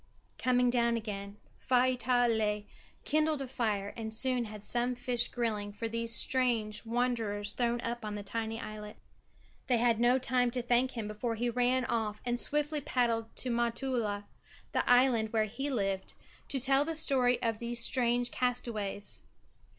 Coming 0.39 0.71
down 0.71 0.97
again, 0.97 1.37
Faivaatala 1.59 2.65
kindled 3.05 3.39
a 3.39 3.47
fire 3.47 3.93
and 3.95 4.11
soon 4.11 4.45
had 4.45 4.63
some 4.63 4.95
fish 4.95 5.27
grilling 5.27 5.71
for 5.71 5.87
these 5.87 6.15
strange 6.15 6.83
wanderers 6.87 7.53
thrown 7.53 7.79
up 7.81 8.03
on 8.03 8.15
the 8.15 8.23
tiny 8.23 8.59
islet. 8.59 8.97
They 9.67 9.77
had 9.77 9.99
no 9.99 10.17
time 10.17 10.49
to 10.51 10.63
thank 10.63 10.93
him 10.97 11.07
before 11.07 11.35
he 11.35 11.51
ran 11.51 11.85
off 11.85 12.19
and 12.25 12.39
swiftly 12.39 12.81
paddled 12.81 13.35
to 13.35 13.51
Motutala, 13.51 14.23
the 14.71 14.89
island 14.89 15.31
where 15.33 15.45
he 15.45 15.69
lived, 15.69 16.15
to 16.47 16.59
tell 16.59 16.83
the 16.83 16.95
story 16.95 17.39
of 17.43 17.59
these 17.59 17.77
strange 17.85 18.31
castaways. 18.31 19.21